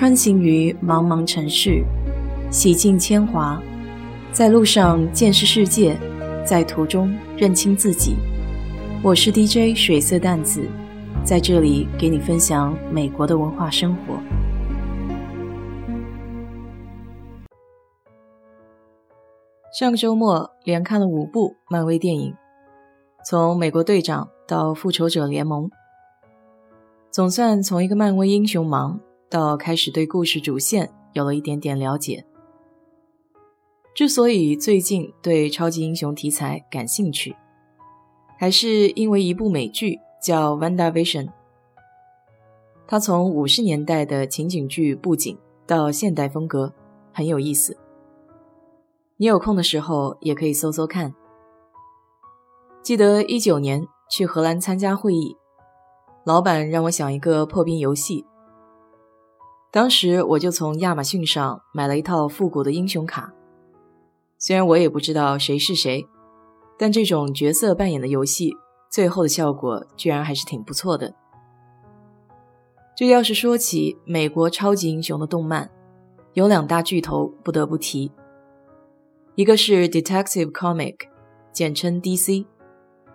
[0.00, 1.84] 穿行于茫茫城市，
[2.50, 3.60] 洗尽铅华，
[4.32, 5.94] 在路上见识世界，
[6.42, 8.16] 在途中认清自己。
[9.02, 10.66] 我是 DJ 水色淡子，
[11.22, 14.14] 在这里给你分享美国的文化生活。
[19.78, 22.34] 上个周末连看了五部漫威电影，
[23.26, 25.70] 从美国队长到复仇者联盟，
[27.10, 28.98] 总算从一个漫威英雄盲。
[29.30, 32.26] 到开始对故事主线有了一点点了解。
[33.94, 37.36] 之所以最近对超级英雄题材感兴趣，
[38.38, 41.26] 还是因为一部美剧叫《Vanda Vision》。
[42.86, 46.72] 它从五十年代的情景剧布景到现代风格，
[47.12, 47.76] 很有意思。
[49.16, 51.14] 你有空的时候也可以搜搜看。
[52.82, 55.36] 记得一九年去荷兰参加会议，
[56.24, 58.24] 老板让我想一个破冰游戏。
[59.72, 63.32] 当时我就从亚马逊上买了一套复古的英雄卡，
[64.36, 66.04] 虽然我也不知道谁是谁，
[66.76, 68.52] 但这种角色扮演的游戏
[68.90, 71.14] 最后的效果居然还是挺不错的。
[72.96, 75.70] 这要是说起美国超级英雄的动漫，
[76.32, 78.10] 有两大巨头不得不提，
[79.36, 80.96] 一个是 Detective Comic，
[81.52, 82.44] 简称 DC，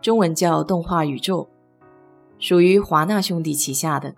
[0.02, 1.50] 中文叫动画宇宙，
[2.40, 4.12] 属于华纳兄弟旗下的；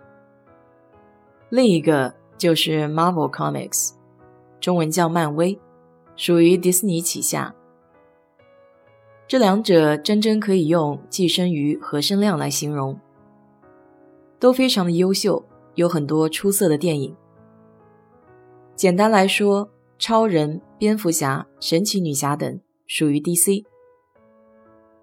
[1.50, 2.14] 另一个。
[2.38, 3.90] 就是 Marvel Comics，
[4.60, 5.58] 中文叫漫威，
[6.16, 7.54] 属于迪士尼旗下。
[9.26, 12.98] 这两者真真可以用寄生鱼和生亮来形容，
[14.38, 15.44] 都非常的优秀，
[15.74, 17.14] 有很多出色的电影。
[18.74, 23.64] 简单来说，超人、蝙蝠侠、神奇女侠等属于 DC，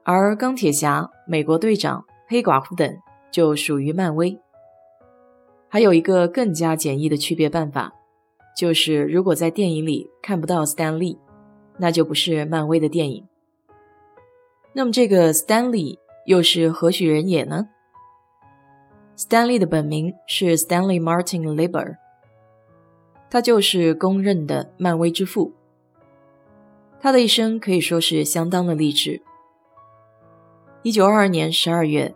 [0.04, 2.98] 而钢铁侠、美国队长、黑寡妇等
[3.30, 4.40] 就属于漫威。
[5.76, 7.94] 还有一个更加简易的区别办法，
[8.58, 11.18] 就是如果在电影里看不到 Stan Lee，
[11.78, 13.28] 那就不是漫威的电影。
[14.72, 15.98] 那么这个 Stan Lee
[16.28, 17.68] 又是何许人也呢
[19.18, 21.98] ？Stan Lee 的本名是 Stanley Martin Lieber，
[23.30, 25.52] 他就是公认的漫威之父。
[27.02, 29.22] 他的一生可以说是相当的励志。
[30.84, 32.16] 一九二二年十二月。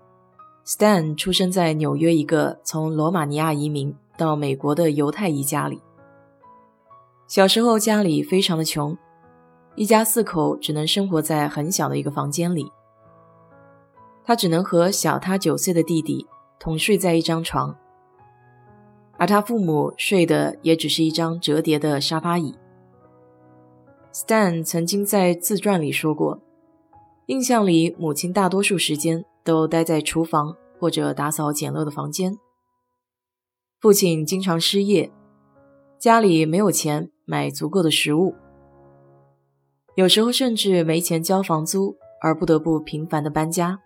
[0.69, 5.81] Stan 出生在纽约一个从罗马尼亚移民到美国的犹太裔家里。
[7.27, 8.95] 小时候家里非常的穷，
[9.73, 12.71] 一家四口只能生活在很小的一个房间里。
[14.23, 16.27] 他只能和小他九岁的弟弟
[16.59, 17.75] 同睡在一张床，
[19.17, 22.55] 而他父母睡的也只是一张折叠的沙发椅。
[24.13, 26.39] Stan 曾经在自传里说过，
[27.25, 29.25] 印象里母亲大多数时间。
[29.49, 32.37] 都待在厨房或者打扫简陋的房间。
[33.81, 35.11] 父亲经常失业，
[35.97, 38.35] 家里没有钱买足够的食物，
[39.95, 43.79] 有时候甚至没钱交房租，而不得不频繁的搬家。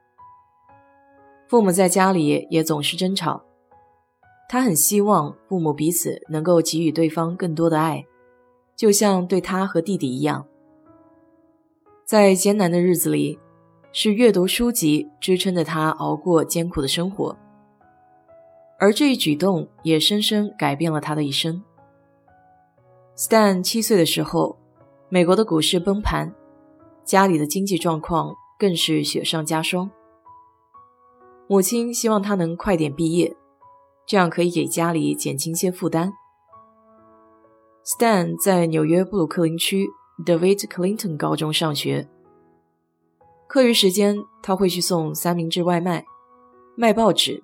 [1.47, 3.45] 父母在家里也总是争吵，
[4.49, 8.03] 他很希望父母彼此能够给予对方更多的爱，
[8.75, 10.45] 就像对他和弟弟一样。
[12.03, 13.39] 在艰难的日子里。
[13.95, 17.37] 是阅读书籍支撑着他熬过艰苦的生活，
[18.79, 21.63] 而这一举动也深深改变了他的一生。
[23.15, 24.57] Stan 七岁的时候，
[25.09, 26.33] 美国的股市崩盘，
[27.05, 29.91] 家里的经济状况更是雪上加霜。
[31.47, 33.35] 母亲希望他能快点毕业，
[34.07, 36.11] 这样可以给家里减轻些负担。
[37.85, 39.85] Stan 在纽约布鲁克林区
[40.25, 42.09] David Clinton 高中上学。
[43.53, 46.03] 课余时间，他会去送三明治外卖，
[46.75, 47.43] 卖报纸，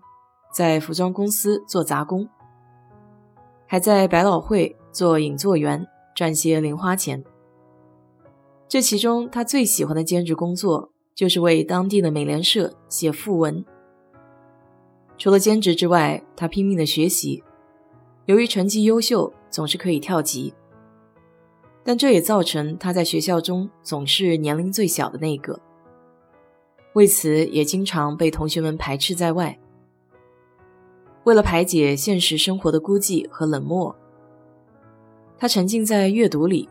[0.52, 2.28] 在服装公司做杂工，
[3.68, 7.24] 还在百老汇做影作员，赚些零花钱。
[8.68, 13.64] 这其中，他最喜欢的兼职工作就是为当地的美联社写副文。
[15.16, 17.44] 除了兼职之外，他拼命的学习，
[18.26, 20.56] 由于成绩优秀，总是可以跳级，
[21.84, 25.60] 但这也造成他在学校中总是年龄最小的那个。
[27.00, 29.58] 为此，也经常被同学们排斥在外。
[31.24, 33.96] 为了排解现实生活的孤寂和冷漠，
[35.38, 36.68] 他沉浸在阅读里，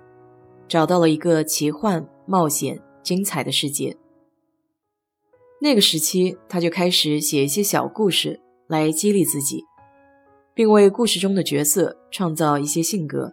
[0.69, 3.96] 找到了一个奇幻、冒险、精彩的世界。
[5.62, 9.64] 那个时期，他就开始写一些小故事来激励自己，
[10.52, 13.32] 并为故事中的角色创造一些性格。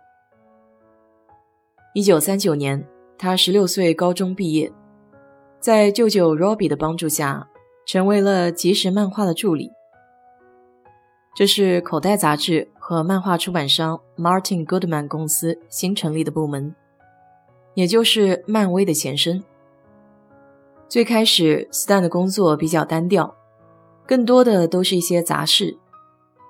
[1.93, 2.87] 一九三九年，
[3.17, 4.71] 他十六岁，高中毕业。
[5.65, 7.49] 在舅舅 Robbie 的帮助下，
[7.87, 9.71] 成为了即时漫画的助理。
[11.33, 16.75] 这是口袋杂志和漫画出版商 Martin Goodman 公司新成立的部门，
[17.73, 19.43] 也就是漫威的前身。
[20.87, 23.33] 最开始，Stan 的工作比较单调，
[24.05, 25.79] 更多的都是一些杂事，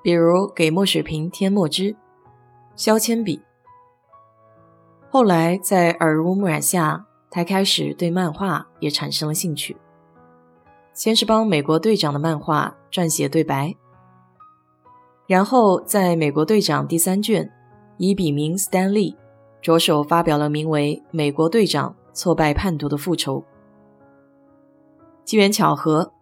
[0.03, 1.95] 比如给墨水瓶添墨汁、
[2.75, 3.41] 削铅笔。
[5.09, 7.05] 后来在耳濡目染下，
[7.35, 9.75] 才开始对漫画也产生了兴趣。
[10.93, 13.75] 先是帮美国队长的漫画撰写对白，
[15.27, 17.51] 然后在美国队长第三卷
[17.97, 19.17] 以笔名 Stan Lee
[19.61, 23.39] 着手发表了名为《美国队长挫败叛徒的复仇》。
[25.25, 26.13] 机缘巧合，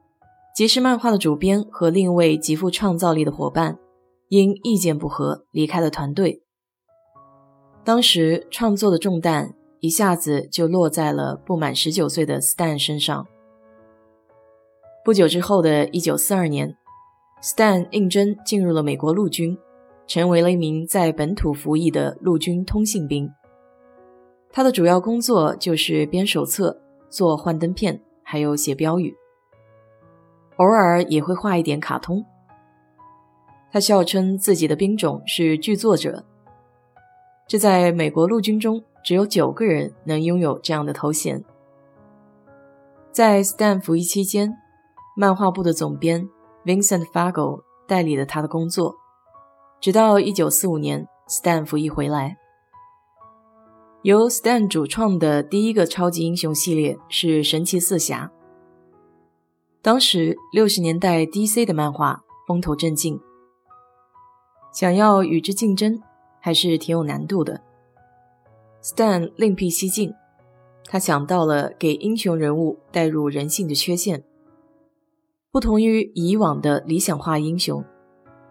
[0.55, 3.77] 即时漫画的主编和另一位极富创造力的伙伴
[4.29, 6.41] 因意见不合离开了团队。
[7.83, 13.27] 当时创作的重担一下子就落在了不满十九岁的 Stan 身上。
[15.03, 16.73] 不久之后的一九四二年
[17.41, 19.57] ，Stan 应征进入了美国陆军，
[20.07, 23.29] 成为了一名在本土服役的陆军通信兵。
[24.53, 28.01] 他的主要工作就是编手册、做幻灯片。
[28.25, 29.13] 还有写标语，
[30.55, 32.25] 偶尔也会画一点卡通。
[33.69, 36.23] 他笑称自己的兵种是剧作者，
[37.45, 41.43] 这在美国陆军中只有九个人能拥有这样的头衔。
[43.11, 44.57] 在 Stan 服役期间，
[45.15, 46.29] 漫画部的总编
[46.65, 48.95] Vincent Fargo 代理了他的工作，
[49.79, 52.37] 直到1945年 Stan 服役回来。
[54.01, 58.31] 由 Stan 主创的第一个超级英雄系列是神奇四侠。
[59.81, 63.19] 当时六十年代 DC 的漫画风头正劲，
[64.73, 66.01] 想要与之竞争
[66.39, 67.61] 还是挺有难度的。
[68.83, 70.13] Stan 另辟蹊径，
[70.89, 74.21] 他想到了给英雄人物带入人性的缺陷，
[75.51, 77.81] 不同于以往的理想化英雄，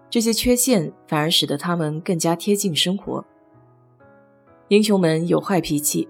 [0.09, 3.23] 这些缺陷反而使得他们更加贴近生活。
[4.69, 6.09] 英雄们有坏脾气，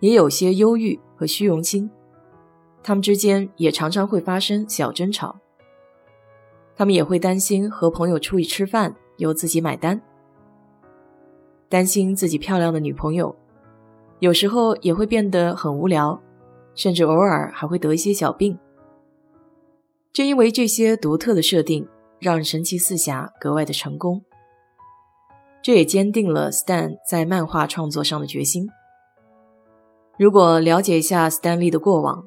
[0.00, 1.90] 也有些忧郁和虚荣心，
[2.82, 5.38] 他们之间也常常会发生小争吵。
[6.74, 10.00] 他们也会担心和朋友出去吃饭由自己买单，
[11.68, 13.36] 担心自己漂亮的女朋友，
[14.22, 16.22] 有时候也会变得很无聊，
[16.76, 18.56] 甚至偶尔还会得一些小病。
[20.12, 21.88] 正因为这些独特的设定，
[22.20, 24.22] 让神奇四侠格外的成功。
[25.60, 28.68] 这也坚定了 Stan 在漫画创作上的决心。
[30.16, 32.24] 如果了解一下 Stan Lee 的过往，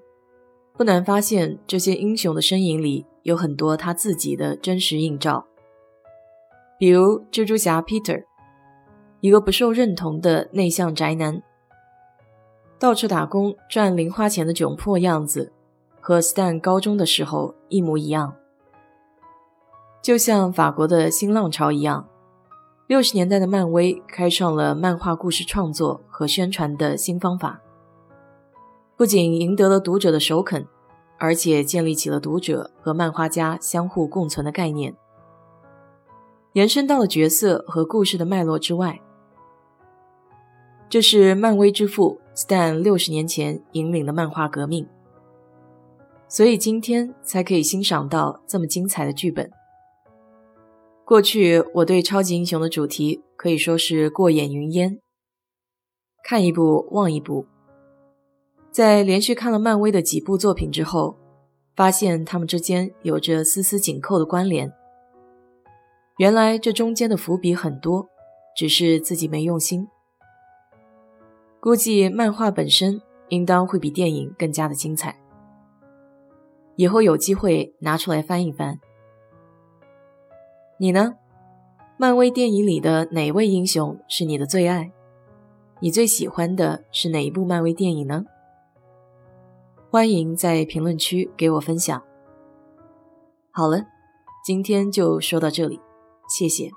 [0.74, 5.48] 不难发现这些英雄的身影里有很多他自己的真实映照。
[6.78, 8.26] 比如蜘蛛侠 Peter，
[9.22, 11.42] 一个不受认同的内向宅男，
[12.78, 15.52] 到处打工赚零花钱的窘迫样子，
[16.02, 18.36] 和 Stan 高中的时候一模一样。
[20.02, 22.08] 就像法国的新浪潮一样。
[22.88, 27.60] 六十年代的漫威开创了漫画故事创作和宣传的新方法，
[28.96, 30.68] 不仅赢得了读者的首肯，
[31.18, 34.96] 而且建立起了读者和漫画家相互共存的概念，
[36.54, 39.02] 延伸到了角色和故事的脉络之外。
[40.88, 44.86] 这是漫威之父 Stan 六十年前引领的漫画革命，
[46.28, 49.50] 所以今天才可以欣赏到这么精彩的剧本。
[51.06, 55.00] 过去我对超级英雄的主题可以说是过眼云烟，
[56.26, 57.46] 看一部忘一部。
[58.70, 61.16] 在连续看了漫威的几部作品之后，
[61.74, 64.74] 发现他们之间有着丝丝紧扣的关联。
[66.18, 68.10] 原来这中间的伏笔很多，
[68.58, 69.88] 只是自己没用心。
[71.66, 75.20] 估计漫画本身应当会比电影更加的精彩，
[76.76, 78.80] 以后有机会拿出来翻一翻。
[80.78, 81.16] 你呢？
[81.98, 84.92] 漫威电影里的哪位英雄是你的最爱？
[85.80, 88.26] 你最喜欢的是哪一部漫威电影呢？
[89.90, 92.00] 欢迎在评论区给我分享。
[93.50, 93.88] 好了，
[94.46, 95.82] 今天就说到这里，
[96.30, 96.70] 谢谢。